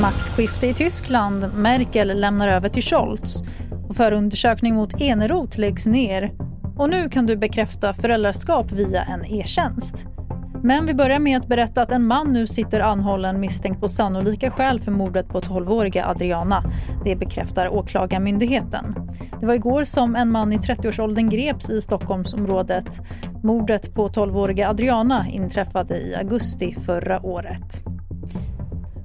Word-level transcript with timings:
Maktskifte 0.00 0.66
i 0.66 0.74
Tyskland. 0.74 1.50
Merkel 1.56 2.20
lämnar 2.20 2.48
över 2.48 2.68
till 2.68 2.82
Scholz. 2.82 3.42
Och 3.88 3.96
förundersökning 3.96 4.74
mot 4.74 5.00
Eneroth 5.00 5.60
läggs 5.60 5.86
ner. 5.86 6.32
Och 6.76 6.90
nu 6.90 7.08
kan 7.08 7.26
du 7.26 7.36
bekräfta 7.36 7.92
föräldraskap 7.92 8.72
via 8.72 9.02
en 9.02 9.24
e-tjänst. 9.24 10.06
Men 10.64 10.86
vi 10.86 10.94
börjar 10.94 11.18
med 11.18 11.38
att 11.38 11.48
berätta 11.48 11.82
att 11.82 11.92
en 11.92 12.06
man 12.06 12.32
nu 12.32 12.46
sitter 12.46 12.80
anhållen 12.80 13.40
misstänkt 13.40 13.80
på 13.80 13.88
sannolika 13.88 14.50
skäl 14.50 14.80
för 14.80 14.92
mordet 14.92 15.28
på 15.28 15.40
12-åriga 15.40 16.06
Adriana. 16.06 16.62
Det 17.04 17.16
bekräftar 17.16 17.74
Åklagarmyndigheten. 17.74 18.94
Det 19.40 19.46
var 19.46 19.54
igår 19.54 19.84
som 19.84 20.16
en 20.16 20.30
man 20.30 20.52
i 20.52 20.56
30-årsåldern 20.56 21.28
greps 21.28 21.70
i 21.70 21.80
Stockholmsområdet. 21.80 23.00
Mordet 23.42 23.94
på 23.94 24.08
12-åriga 24.08 24.68
Adriana 24.68 25.26
inträffade 25.30 25.96
i 25.96 26.14
augusti 26.14 26.74
förra 26.86 27.26
året. 27.26 27.91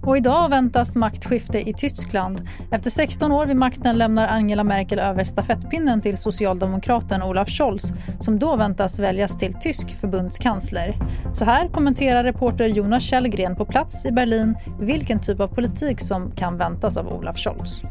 Och 0.07 0.17
idag 0.17 0.49
väntas 0.49 0.95
maktskifte 0.95 1.69
i 1.69 1.73
Tyskland. 1.73 2.41
Efter 2.71 2.89
16 2.89 3.31
år 3.31 3.45
vid 3.45 3.55
makten 3.55 3.97
lämnar 3.97 4.27
Angela 4.27 4.63
Merkel 4.63 4.99
över 4.99 5.23
stafettpinnen 5.23 6.01
till 6.01 6.17
socialdemokraten 6.17 7.23
Olaf 7.23 7.49
Scholz 7.49 7.83
som 8.19 8.39
då 8.39 8.55
väntas 8.55 8.99
väljas 8.99 9.37
till 9.37 9.53
tysk 9.53 9.95
förbundskansler. 9.95 10.95
Så 11.33 11.45
här 11.45 11.67
kommenterar 11.67 12.23
reporter 12.23 12.67
Jonas 12.67 13.03
Källgren 13.03 13.55
på 13.55 13.65
plats 13.65 14.05
i 14.05 14.11
Berlin 14.11 14.55
vilken 14.79 15.19
typ 15.19 15.39
av 15.39 15.47
politik 15.47 16.01
som 16.01 16.31
kan 16.31 16.57
väntas 16.57 16.97
av 16.97 17.07
Olaf 17.07 17.37
Scholz. 17.37 17.81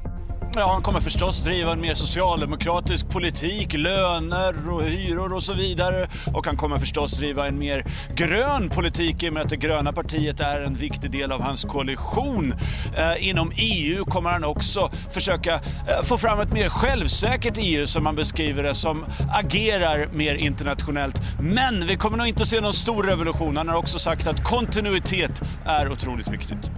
Ja, 0.59 0.73
han 0.73 0.83
kommer 0.83 1.01
förstås 1.01 1.45
driva 1.45 1.73
en 1.73 1.81
mer 1.81 1.95
socialdemokratisk 1.95 3.09
politik, 3.09 3.73
löner 3.73 4.71
och 4.71 4.83
hyror 4.83 5.33
och 5.33 5.43
så 5.43 5.55
vidare. 5.55 6.09
Och 6.35 6.47
han 6.47 6.57
kommer 6.57 6.79
förstås 6.79 7.19
driva 7.19 7.47
en 7.47 7.59
mer 7.59 7.85
grön 8.15 8.69
politik 8.69 9.23
i 9.23 9.29
och 9.29 9.33
med 9.33 9.43
att 9.43 9.49
det 9.49 9.57
gröna 9.57 9.93
partiet 9.93 10.41
är 10.41 10.61
en 10.61 10.75
viktig 10.75 11.11
del 11.11 11.33
av 11.33 11.41
hans 11.41 11.65
koalition. 11.65 12.55
Eh, 12.97 13.29
inom 13.29 13.53
EU 13.57 14.05
kommer 14.05 14.31
han 14.31 14.45
också 14.45 14.91
försöka 15.11 15.55
eh, 15.55 16.05
få 16.05 16.19
fram 16.19 16.41
ett 16.41 16.53
mer 16.53 16.69
självsäkert 16.69 17.55
EU 17.59 17.87
som 17.87 18.05
man 18.05 18.17
beskriver 18.17 18.63
det, 18.63 18.75
som 18.75 19.05
agerar 19.33 20.09
mer 20.13 20.35
internationellt. 20.35 21.23
Men 21.41 21.87
vi 21.87 21.97
kommer 21.97 22.19
nog 22.19 22.27
inte 22.27 22.47
se 22.47 22.61
någon 22.61 22.73
stor 22.73 23.03
revolution. 23.03 23.57
Han 23.57 23.69
har 23.69 23.77
också 23.77 23.99
sagt 23.99 24.27
att 24.27 24.45
kontinuitet 24.45 25.43
är 25.65 25.93
otroligt 25.93 26.29
viktigt. 26.33 26.71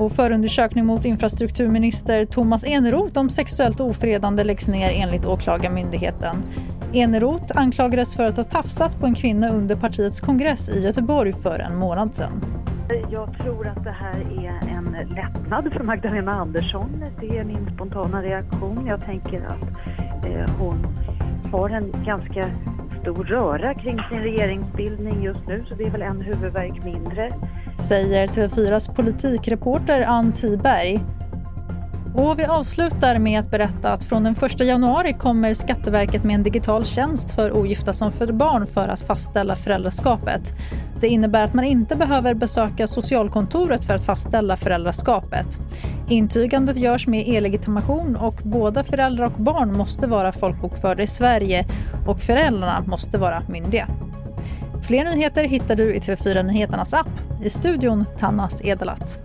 Och 0.00 0.12
förundersökning 0.12 0.86
mot 0.86 1.04
infrastrukturminister 1.04 2.24
Thomas 2.24 2.64
Eneroth 2.64 3.18
om 3.18 3.30
sexuellt 3.30 3.80
ofredande 3.80 4.44
läggs 4.44 4.68
ner 4.68 4.90
enligt 4.94 5.26
Åklagarmyndigheten. 5.26 6.36
Eneroth 6.92 7.58
anklagades 7.58 8.16
för 8.16 8.24
att 8.24 8.36
ha 8.36 8.44
tafsat 8.44 9.00
på 9.00 9.06
en 9.06 9.14
kvinna 9.14 9.48
under 9.48 9.76
partiets 9.76 10.20
kongress 10.20 10.68
i 10.68 10.80
Göteborg 10.80 11.32
för 11.32 11.58
en 11.58 11.76
månad 11.76 12.14
sedan. 12.14 12.44
Jag 13.10 13.36
tror 13.36 13.66
att 13.66 13.84
det 13.84 13.90
här 13.90 14.20
är 14.20 14.68
en 14.68 14.96
lättnad 15.14 15.72
för 15.72 15.84
Magdalena 15.84 16.32
Andersson. 16.32 17.04
Det 17.20 17.38
är 17.38 17.44
min 17.44 17.70
spontana 17.74 18.22
reaktion. 18.22 18.86
Jag 18.86 19.04
tänker 19.04 19.40
att 19.40 19.68
eh, 20.24 20.56
hon 20.58 20.86
har 21.52 21.70
en 21.70 22.04
ganska 22.04 22.50
stor 23.02 23.24
röra 23.24 23.74
kring 23.74 24.00
sin 24.10 24.18
regeringsbildning 24.18 25.22
just 25.22 25.46
nu 25.46 25.64
så 25.68 25.74
det 25.74 25.84
är 25.84 25.90
väl 25.90 26.02
en 26.02 26.20
huvudvärk 26.20 26.84
mindre. 26.84 27.32
Säger 27.80 28.26
TV4s 28.26 28.94
politikreporter 28.94 30.02
Ann 30.02 30.32
Tiberg. 30.32 31.00
Och 32.14 32.38
vi 32.38 32.44
avslutar 32.44 33.18
med 33.18 33.40
att 33.40 33.50
berätta 33.50 33.92
att 33.92 34.04
från 34.04 34.24
den 34.24 34.36
1 34.42 34.60
januari 34.60 35.12
kommer 35.12 35.54
Skatteverket 35.54 36.24
med 36.24 36.34
en 36.34 36.42
digital 36.42 36.84
tjänst 36.84 37.32
för 37.32 37.52
ogifta 37.52 37.92
som 37.92 38.12
föder 38.12 38.32
barn 38.32 38.66
för 38.66 38.88
att 38.88 39.00
fastställa 39.00 39.56
föräldraskapet. 39.56 40.54
Det 41.00 41.08
innebär 41.08 41.44
att 41.44 41.54
man 41.54 41.64
inte 41.64 41.96
behöver 41.96 42.34
besöka 42.34 42.86
socialkontoret 42.86 43.84
för 43.84 43.94
att 43.94 44.04
fastställa 44.04 44.56
föräldraskapet. 44.56 45.60
Intygandet 46.08 46.76
görs 46.76 47.06
med 47.06 47.28
e-legitimation 47.28 48.16
och 48.16 48.40
båda 48.44 48.84
föräldrar 48.84 49.26
och 49.26 49.42
barn 49.42 49.72
måste 49.72 50.06
vara 50.06 50.32
folkbokförda 50.32 51.02
i 51.02 51.06
Sverige 51.06 51.66
och 52.06 52.20
föräldrarna 52.20 52.84
måste 52.86 53.18
vara 53.18 53.42
myndiga. 53.48 53.88
Fler 54.90 55.04
nyheter 55.04 55.44
hittar 55.44 55.76
du 55.76 55.94
i 55.94 55.98
TV4 55.98 56.42
Nyheternas 56.42 56.94
app. 56.94 57.08
I 57.42 57.50
studion 57.50 58.04
Tannas 58.18 58.60
Edelat. 58.60 59.20